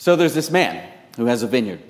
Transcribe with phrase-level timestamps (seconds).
[0.00, 0.82] So there's this man
[1.18, 1.82] who has a vineyard.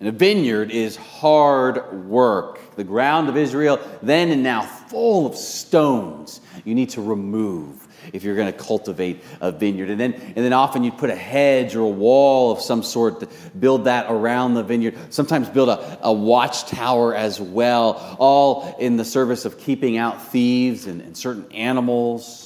[0.00, 2.76] And a vineyard is hard work.
[2.76, 8.24] The ground of Israel, then and now, full of stones you need to remove if
[8.24, 9.90] you're going to cultivate a vineyard.
[9.90, 13.20] And then, and then often you'd put a hedge or a wall of some sort
[13.20, 14.96] to build that around the vineyard.
[15.10, 20.86] Sometimes build a, a watchtower as well, all in the service of keeping out thieves
[20.86, 22.43] and, and certain animals.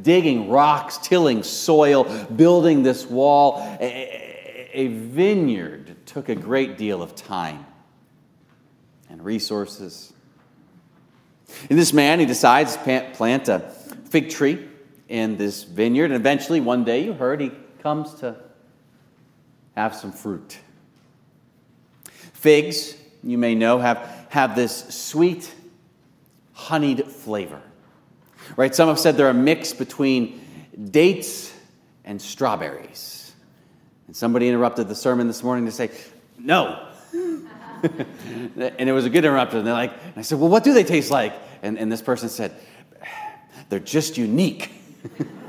[0.00, 2.04] Digging rocks, tilling soil,
[2.34, 3.62] building this wall.
[3.80, 7.66] A, vineyard took a great deal of time
[9.08, 10.12] and resources.
[11.70, 13.60] And this man, he decides to plant a
[14.10, 14.68] fig tree
[15.08, 16.06] in this vineyard.
[16.06, 18.36] And eventually, one day, you heard, he comes to
[19.74, 20.58] have some fruit.
[22.32, 25.52] Figs, you may know, have, have this sweet,
[26.52, 27.62] honeyed flavor.
[28.56, 28.74] Right?
[28.74, 30.40] Some have said they're a mix between
[30.90, 31.52] dates
[32.04, 33.32] and strawberries.
[34.06, 35.90] And somebody interrupted the sermon this morning to say,
[36.38, 36.88] no,
[37.82, 39.58] and it was a good interruption.
[39.58, 41.34] And they're like, and I said, well, what do they taste like?
[41.62, 42.54] And, and this person said,
[43.68, 44.70] they're just unique.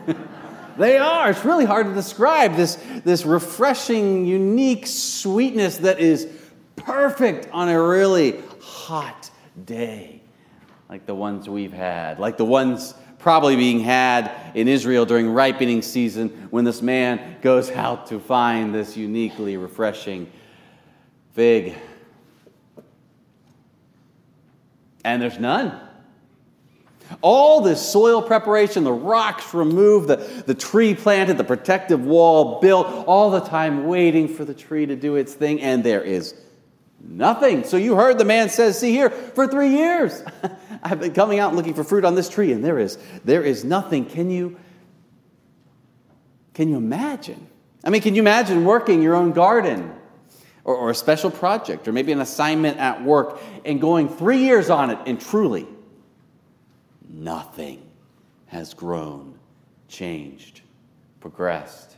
[0.77, 1.31] they are.
[1.31, 2.75] It's really hard to describe this,
[3.05, 6.27] this refreshing, unique sweetness that is
[6.75, 9.29] perfect on a really hot
[9.65, 10.18] day,
[10.89, 15.81] like the ones we've had, like the ones probably being had in Israel during ripening
[15.81, 20.31] season when this man goes out to find this uniquely refreshing
[21.33, 21.75] fig.
[25.05, 25.79] And there's none.
[27.21, 32.87] All this soil preparation, the rocks removed, the, the tree planted, the protective wall built,
[33.07, 36.35] all the time waiting for the tree to do its thing, and there is
[37.01, 37.63] nothing.
[37.63, 40.23] So you heard the man says, See here, for three years
[40.83, 43.63] I've been coming out looking for fruit on this tree, and there is there is
[43.63, 44.05] nothing.
[44.05, 44.57] Can you
[46.53, 47.47] can you imagine?
[47.83, 49.95] I mean, can you imagine working your own garden?
[50.69, 54.69] or, or a special project or maybe an assignment at work and going three years
[54.69, 55.67] on it and truly
[57.09, 57.83] nothing
[58.45, 59.37] has grown,
[59.87, 60.61] changed,
[61.19, 61.95] progressed.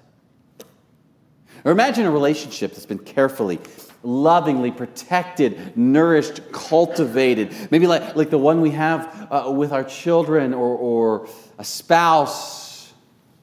[1.64, 3.60] Or imagine a relationship that's been carefully,
[4.04, 7.56] lovingly protected, nourished, cultivated.
[7.72, 11.28] Maybe like, like the one we have uh, with our children or, or
[11.58, 12.94] a spouse,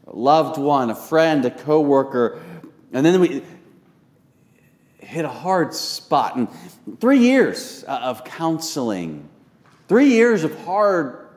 [0.06, 2.42] a loved one, a friend, a coworker.
[2.92, 3.42] And then we,
[5.08, 6.36] hit a hard spot.
[6.36, 6.48] And
[7.00, 9.26] three years uh, of counseling,
[9.88, 11.28] three years of hard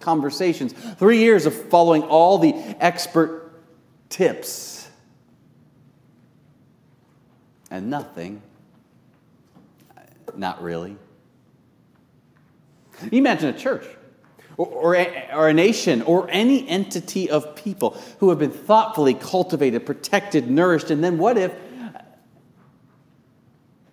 [0.00, 3.52] conversations, three years of following all the expert
[4.08, 4.73] tips,
[7.70, 8.42] and nothing.
[10.36, 10.96] Not really.
[13.10, 13.84] You imagine a church.
[14.56, 19.14] Or, or, a, or a nation, or any entity of people who have been thoughtfully
[19.14, 21.52] cultivated, protected, nourished, and then what if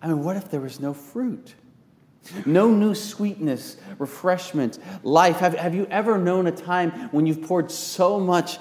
[0.02, 1.54] I mean, what if there was no fruit?
[2.44, 5.38] No new sweetness, refreshment, life.
[5.38, 8.58] Have, have you ever known a time when you've poured so much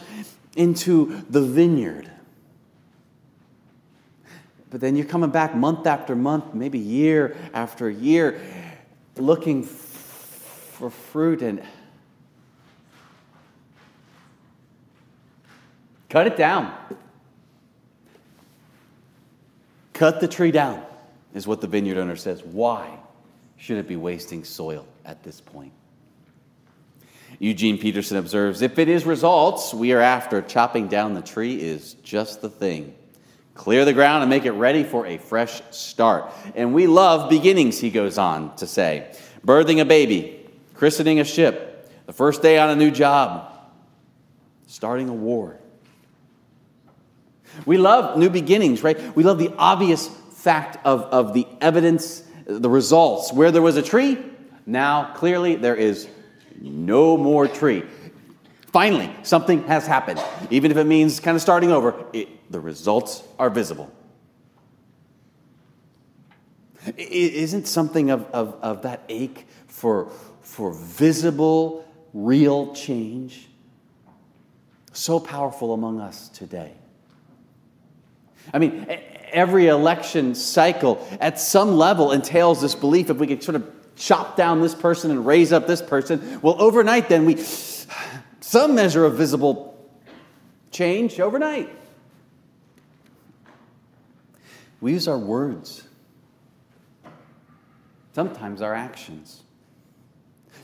[0.56, 2.10] into the vineyard?
[4.72, 8.40] But then you're coming back month after month, maybe year after year,
[9.18, 11.62] looking for fruit and
[16.10, 16.74] cut it down.
[19.94, 20.84] Cut the tree down
[21.34, 22.42] is what the vineyard owner says.
[22.42, 22.98] Why
[23.58, 25.74] should it be wasting soil at this point?
[27.40, 31.96] Eugene Peterson observes if it is results we are after, chopping down the tree is
[31.96, 32.96] just the thing.
[33.54, 36.32] Clear the ground and make it ready for a fresh start.
[36.56, 39.14] And we love beginnings, he goes on to say.
[39.46, 43.54] Birthing a baby, christening a ship, the first day on a new job,
[44.68, 45.60] starting a war.
[47.66, 49.16] We love new beginnings, right?
[49.16, 53.34] We love the obvious fact of, of the evidence, the results.
[53.34, 54.18] Where there was a tree,
[54.66, 56.08] now clearly there is
[56.60, 57.84] no more tree.
[58.72, 60.22] Finally, something has happened.
[60.50, 63.92] Even if it means kind of starting over, it, the results are visible.
[66.98, 70.10] Isn't something of, of, of that ache for,
[70.42, 73.50] for visible, real change
[74.94, 76.72] so powerful among us today?
[78.54, 78.88] I mean,
[79.32, 84.36] every election cycle at some level entails this belief if we could sort of chop
[84.36, 87.36] down this person and raise up this person, well, overnight, then we,
[88.52, 89.90] some measure of visible
[90.72, 91.70] change overnight.
[94.82, 95.88] We use our words,
[98.14, 99.42] sometimes our actions,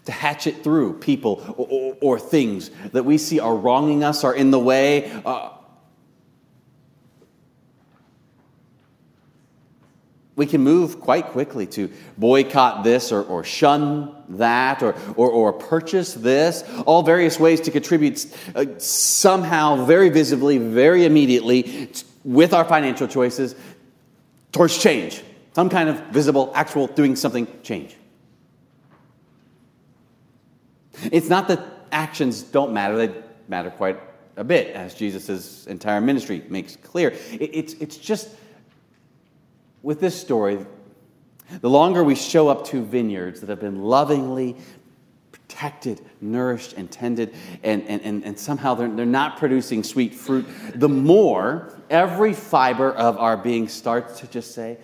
[0.03, 4.35] to hatchet through people or, or, or things that we see are wronging us, are
[4.35, 5.09] in the way.
[5.25, 5.51] Uh,
[10.37, 15.51] We can move quite quickly to boycott this or, or shun that or, or, or,
[15.51, 18.23] purchase this, all various ways to contribute
[18.55, 21.91] uh, somehow, very visibly, very immediately,
[22.23, 23.55] with our financial choices
[24.51, 25.23] towards change.
[25.53, 27.95] Some kind of visible, actual doing something change.
[31.11, 33.99] It's not that actions don't matter, they matter quite
[34.35, 37.15] a bit, as Jesus' entire ministry makes clear.
[37.31, 38.29] It's, it's just
[39.87, 40.59] with this story,
[41.61, 44.53] the longer we show up to vineyards that have been lovingly
[45.31, 50.45] protected, nourished, and tended, and, and, and, and somehow they're, they're not producing sweet fruit,
[50.75, 54.77] the more every fiber of our being starts to just say,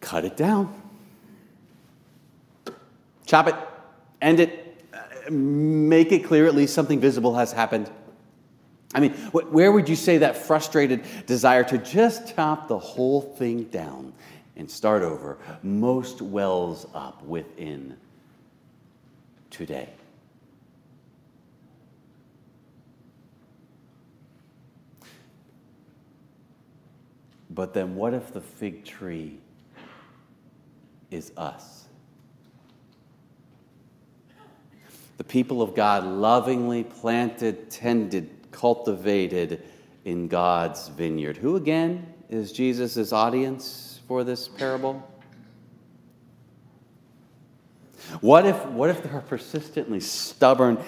[0.00, 0.82] cut it down,
[3.26, 3.54] chop it,
[4.20, 7.88] end it, uh, make it clear at least something visible has happened.
[8.94, 13.64] I mean, where would you say that frustrated desire to just chop the whole thing
[13.64, 14.14] down
[14.56, 17.96] and start over most wells up within
[19.50, 19.90] today?
[27.50, 29.38] But then, what if the fig tree
[31.10, 31.86] is us?
[35.16, 39.62] The people of God lovingly planted, tended, cultivated
[40.04, 41.36] in God's vineyard.
[41.36, 45.08] Who again is Jesus' audience for this parable?
[48.20, 50.78] What if, what if there are persistently stubborn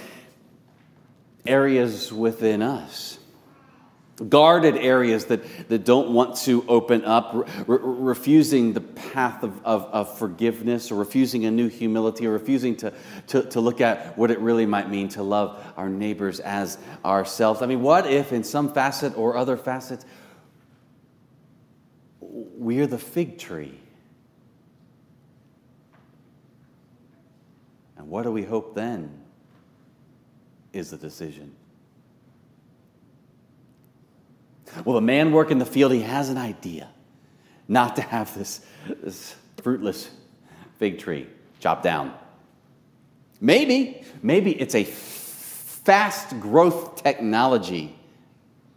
[1.46, 3.19] areas within us?
[4.28, 7.34] Guarded areas that, that don't want to open up,
[7.67, 12.76] re- refusing the path of, of, of, forgiveness, or refusing a new humility, or refusing
[12.76, 12.93] to,
[13.28, 17.62] to, to look at what it really might mean to love our neighbors as ourselves.
[17.62, 20.05] I mean, what if in some facet or other facets,
[22.20, 23.78] we're the fig tree?
[27.96, 29.23] And what do we hope then
[30.73, 31.55] is the decision?
[34.84, 36.88] Well, the man working the field, he has an idea
[37.69, 38.61] not to have this,
[39.02, 40.11] this fruitless
[40.78, 41.26] fig tree
[41.61, 42.14] chopped down.
[43.40, 47.96] Maybe, maybe it's a fast growth technology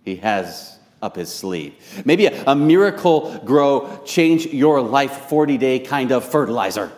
[0.04, 1.74] he has up his sleeve.
[2.06, 6.92] Maybe a, a miracle grow, change your life 40 day kind of fertilizer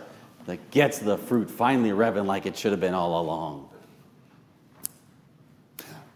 [0.45, 3.69] that gets the fruit finally revving like it should have been all along.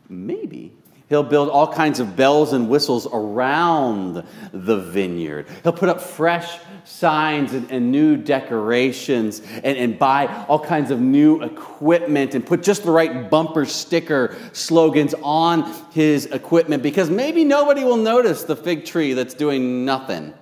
[0.07, 0.73] Maybe
[1.09, 5.47] He'll build all kinds of bells and whistles around the vineyard.
[5.63, 11.01] He'll put up fresh signs and, and, new decorations and, and buy all kinds of
[11.01, 17.43] new equipment and put just the right bumper sticker slogans on his equipment because maybe
[17.43, 20.33] nobody will notice the fig tree that's doing nothing.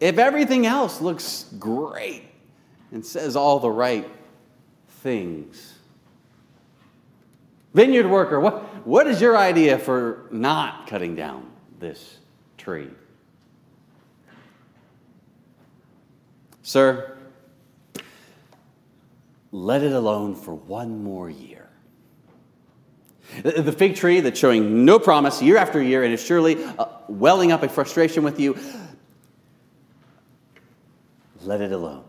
[0.00, 2.24] If everything else looks great
[2.92, 4.08] and says all the right
[4.88, 5.74] things.
[7.74, 12.18] Vineyard worker, what, what is your idea for not cutting down this
[12.56, 12.90] tree?
[16.62, 17.16] Sir,
[19.50, 21.68] let it alone for one more year.
[23.42, 27.50] The fig tree that's showing no promise year after year and is surely uh, welling
[27.50, 28.58] up a frustration with you,
[31.42, 32.04] let it alone.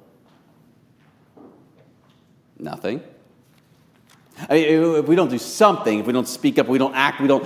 [2.59, 3.01] Nothing.
[4.37, 7.21] I mean, if we don't do something, if we don't speak up, we don't act,
[7.21, 7.45] we don't.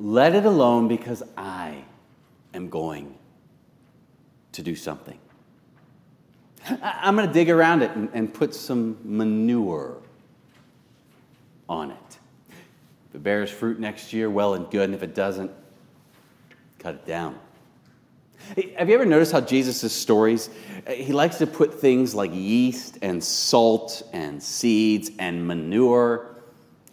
[0.00, 1.84] Let it alone because I
[2.54, 3.14] am going
[4.52, 5.18] to do something.
[6.82, 9.98] I'm going to dig around it and, and put some manure
[11.68, 12.18] on it.
[13.08, 14.84] If it bears fruit next year, well and good.
[14.84, 15.50] And if it doesn't,
[16.78, 17.38] cut it down.
[18.76, 20.50] Have you ever noticed how Jesus' stories,
[20.88, 26.36] he likes to put things like yeast and salt and seeds and manure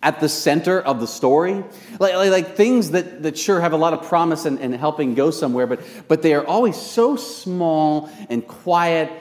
[0.02, 1.64] at the center of the story?
[2.00, 5.16] Like, like, like things that, that sure have a lot of promise and, and helping
[5.16, 9.12] go somewhere, but, but they are always so small and quiet,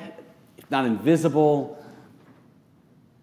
[0.57, 1.85] if not invisible,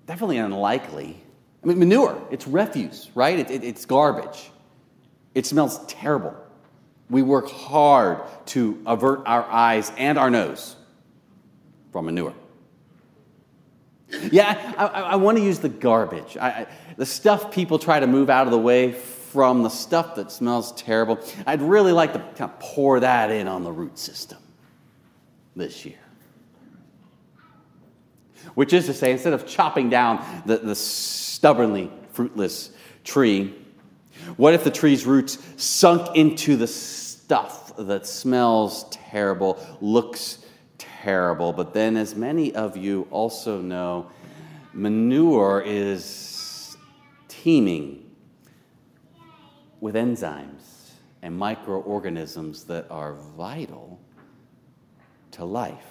[0.07, 1.21] definitely unlikely.
[1.63, 3.39] I mean, manure, it's refuse, right?
[3.39, 4.51] It, it, it's garbage.
[5.33, 6.35] It smells terrible.
[7.09, 10.75] We work hard to avert our eyes and our nose
[11.91, 12.33] from manure.
[14.31, 16.37] Yeah, I, I, I want to use the garbage.
[16.37, 20.31] I, the stuff people try to move out of the way from the stuff that
[20.31, 21.19] smells terrible.
[21.45, 24.37] I'd really like to kind of pour that in on the root system
[25.55, 25.99] this year.
[28.53, 32.71] Which is to say, instead of chopping down the, the stubbornly fruitless
[33.03, 33.53] tree,
[34.37, 40.45] what if the tree's roots sunk into the stuff that smells terrible, looks
[40.77, 41.53] terrible.
[41.53, 44.09] But then, as many of you also know,
[44.73, 46.77] manure is
[47.27, 48.09] teeming
[49.79, 50.91] with enzymes
[51.21, 53.99] and microorganisms that are vital
[55.31, 55.85] to life.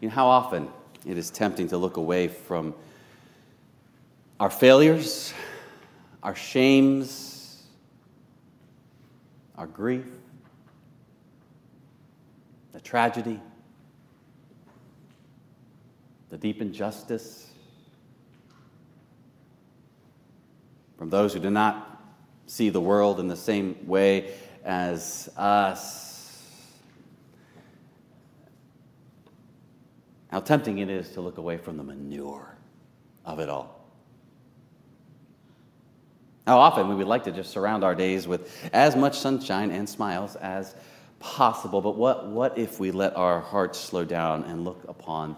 [0.00, 0.68] You know, how often
[1.06, 2.74] it is tempting to look away from
[4.40, 5.32] our failures,
[6.22, 7.62] our shames,
[9.56, 10.06] our grief,
[12.72, 13.40] the tragedy,
[16.30, 17.48] the deep injustice
[20.98, 22.02] from those who do not
[22.46, 26.72] see the world in the same way as us.
[30.28, 32.56] How tempting it is to look away from the manure
[33.24, 33.73] of it all.
[36.46, 39.88] How often we would like to just surround our days with as much sunshine and
[39.88, 40.74] smiles as
[41.18, 45.36] possible, but what, what if we let our hearts slow down and look upon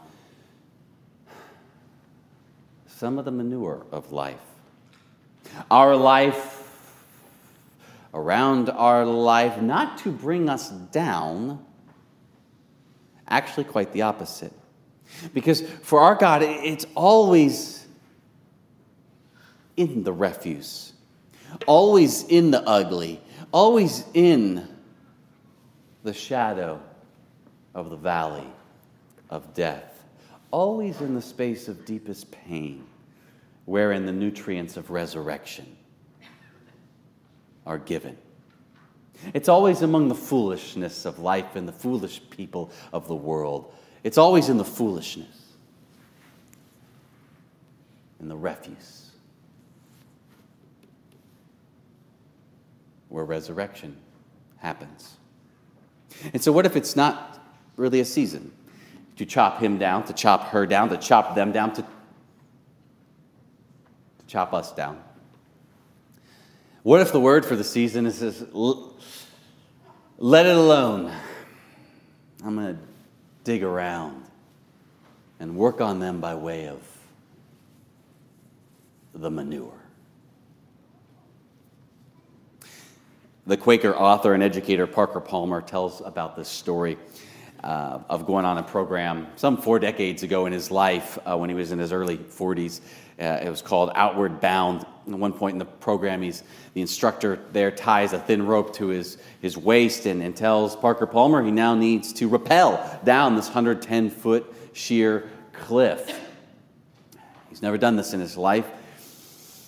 [2.89, 4.41] some of the manure of life?
[5.71, 6.65] Our life,
[8.13, 11.65] around our life, not to bring us down,
[13.29, 14.53] actually, quite the opposite.
[15.33, 17.87] Because for our God, it's always
[19.77, 20.95] in the refuse
[21.67, 23.21] always in the ugly,
[23.53, 24.67] always in
[26.03, 26.81] the shadow
[27.75, 28.47] of the valley
[29.31, 30.05] of death,
[30.51, 32.85] always in the space of deepest pain,
[33.65, 35.77] wherein the nutrients of resurrection
[37.67, 38.17] are given.
[39.35, 43.75] It's always among the foolishness of life and the foolish people of the world.
[44.05, 45.55] It's always in the foolishness,
[48.21, 49.06] in the refuse.
[53.09, 53.97] Where resurrection
[54.59, 55.17] happens.
[56.33, 57.41] And so, what if it's not
[57.77, 58.53] really a season?
[59.17, 61.89] To chop him down, to chop her down, to chop them down, to, to
[64.27, 65.03] chop us down?
[66.83, 68.45] What if the word for the season is this,
[70.19, 71.13] let it alone?
[72.45, 72.81] I'm going to
[73.43, 74.25] dig around
[75.41, 76.81] and work on them by way of
[79.15, 79.86] the manure.
[83.49, 86.99] The Quaker author and educator Parker Palmer tells about this story
[87.63, 91.49] uh, of going on a program some four decades ago in his life uh, when
[91.49, 92.81] he was in his early 40s.
[93.21, 94.81] Uh, it was called Outward Bound.
[94.81, 96.43] At one point in the program, he's,
[96.75, 101.07] the instructor there ties a thin rope to his, his waist and, and tells Parker
[101.07, 106.21] Palmer he now needs to rappel down this 110 foot sheer cliff.
[107.49, 108.67] He's never done this in his life.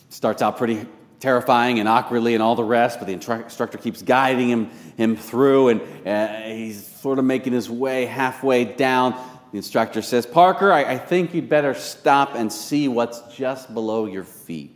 [0.09, 0.85] Starts out pretty
[1.21, 5.69] terrifying and awkwardly and all the rest, but the instructor keeps guiding him, him through,
[5.69, 9.13] and uh, he's sort of making his way halfway down.
[9.51, 14.07] The instructor says, Parker, I, I think you'd better stop and see what's just below
[14.07, 14.75] your feet.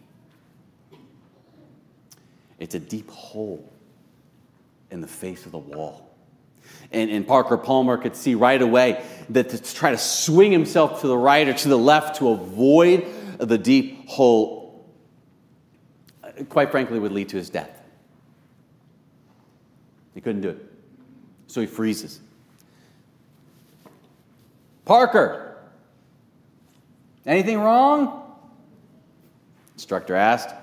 [2.58, 3.72] It's a deep hole
[4.90, 6.08] in the face of the wall.
[6.90, 11.08] And, and, Parker Palmer could see right away that to try to swing himself to
[11.08, 13.06] the right or to the left to avoid
[13.38, 14.61] the deep hole
[16.48, 17.82] quite frankly, would lead to his death.
[20.14, 20.58] He couldn't do it.
[21.46, 22.20] So he freezes.
[24.84, 25.56] Parker,
[27.26, 28.34] anything wrong?
[29.74, 30.54] Instructor asked.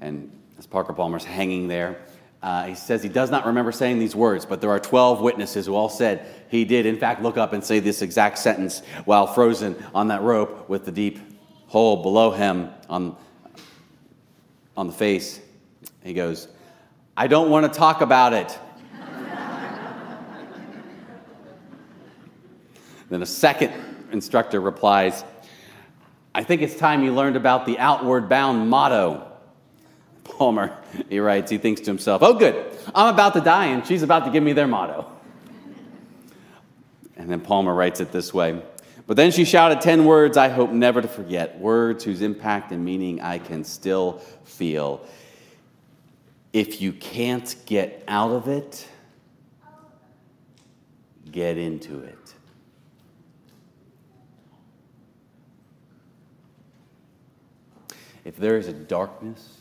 [0.00, 1.98] And as Parker Palmer's hanging there,
[2.42, 5.64] uh, he says he does not remember saying these words, but there are 12 witnesses
[5.64, 9.26] who all said he did, in fact, look up and say this exact sentence while
[9.26, 11.18] frozen on that rope with the deep
[11.68, 13.16] hole below him on
[14.76, 15.40] on the face.
[16.02, 16.48] He goes,
[17.16, 18.58] I don't want to talk about it.
[23.10, 23.72] then a second
[24.12, 25.24] instructor replies,
[26.34, 29.30] I think it's time you learned about the outward bound motto.
[30.24, 30.76] Palmer,
[31.08, 34.24] he writes, he thinks to himself, Oh, good, I'm about to die, and she's about
[34.24, 35.10] to give me their motto.
[37.16, 38.62] And then Palmer writes it this way
[39.06, 42.84] But then she shouted 10 words I hope never to forget, words whose impact and
[42.84, 45.06] meaning I can still feel.
[46.52, 48.88] If you can't get out of it,
[51.30, 52.34] get into it.
[58.24, 59.58] If there is a darkness,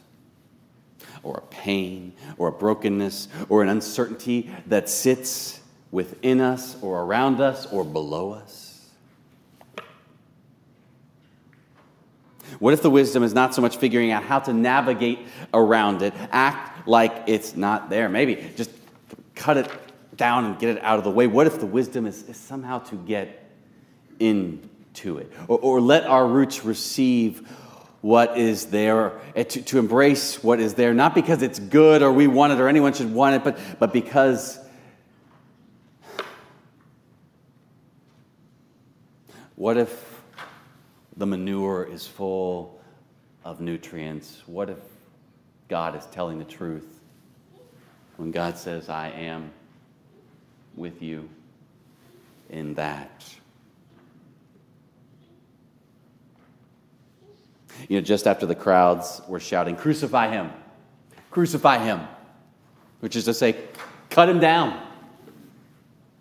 [1.21, 5.59] or a pain, or a brokenness, or an uncertainty that sits
[5.91, 8.72] within us, or around us, or below us,
[12.63, 15.19] What if the wisdom is not so much figuring out how to navigate
[15.53, 18.07] around it, act like it's not there?
[18.07, 18.69] Maybe just
[19.35, 19.69] cut it
[20.15, 21.27] down and get it out of the way.
[21.27, 23.51] What if the wisdom is, is somehow to get
[24.17, 25.29] into it?
[25.49, 27.45] Or, or let our roots receive
[27.99, 32.13] what is there, eh, to, to embrace what is there, not because it's good or
[32.13, 34.57] we want it or anyone should want it, but, but because
[39.57, 40.12] what if
[41.17, 42.79] the manure is full
[43.43, 44.41] of nutrients?
[44.45, 44.77] What if
[45.69, 46.99] God is telling the truth
[48.17, 49.51] when God says, I am
[50.75, 51.29] with you
[52.49, 53.23] in that?
[57.89, 60.51] You know, just after the crowds were shouting, Crucify him,
[61.31, 62.01] crucify him,
[62.99, 63.57] which is to say,
[64.09, 64.92] cut him down.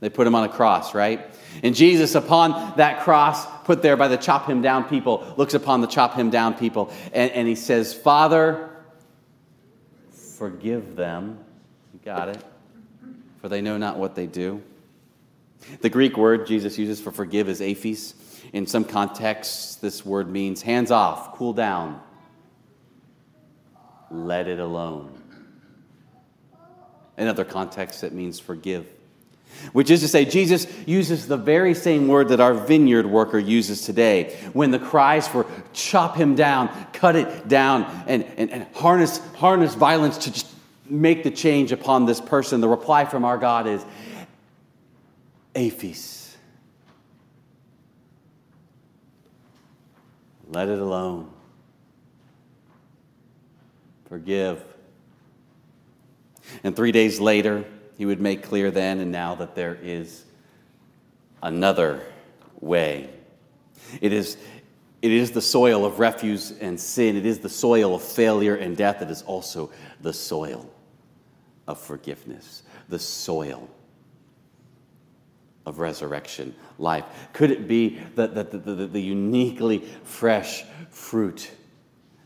[0.02, 1.24] They put him on a cross, right?
[1.62, 5.80] And Jesus, upon that cross put there by the chop him down people, looks upon
[5.80, 8.68] the chop him down people, and, and he says, Father,
[10.10, 11.38] forgive them.
[11.94, 12.42] You got it.
[13.40, 14.60] For they know not what they do.
[15.82, 18.14] The Greek word Jesus uses for forgive is aphes.
[18.52, 22.02] In some contexts, this word means hands off, cool down,
[24.10, 25.16] let it alone.
[27.16, 28.88] In other contexts, it means forgive.
[29.72, 33.82] Which is to say, Jesus uses the very same word that our vineyard worker uses
[33.82, 39.18] today when the cries for chop him down, cut it down, and, and, and harness,
[39.36, 40.46] harness violence to just
[40.88, 42.60] make the change upon this person.
[42.60, 43.84] The reply from our God is
[45.54, 46.22] aphes
[50.52, 51.30] Let it alone.
[54.08, 54.62] Forgive.
[56.62, 57.64] And three days later,
[57.96, 60.24] he would make clear then and now that there is
[61.42, 62.02] another
[62.60, 63.10] way.
[64.00, 64.36] It is,
[65.02, 68.76] it is the soil of refuse and sin, it is the soil of failure and
[68.76, 69.02] death.
[69.02, 70.68] It is also the soil
[71.66, 73.68] of forgiveness, the soil
[75.66, 77.04] of resurrection life?
[77.32, 81.50] Could it be that the, the, the, the, uniquely fresh fruit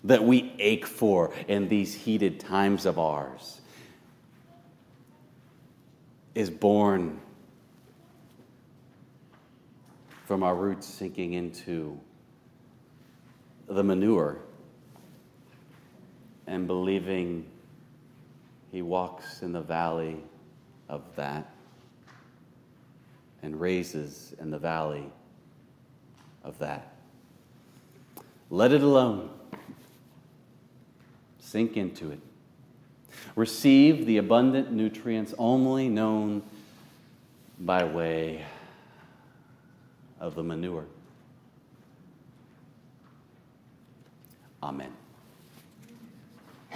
[0.05, 3.61] that we ache for in these heated times of ours
[6.37, 7.20] is born
[10.27, 11.99] from our roots sinking into
[13.66, 14.38] the manure
[16.46, 17.44] and believing
[18.70, 20.22] he walks in the valley
[20.88, 21.51] of that?
[23.46, 25.05] and raises in the valley
[26.42, 26.96] of that.
[28.51, 29.31] Let it alone.
[31.38, 32.18] Sink into it.
[33.35, 36.42] Receive the abundant nutrients only known
[37.59, 38.44] by way
[40.20, 40.87] of the manure.
[44.62, 44.92] Amen.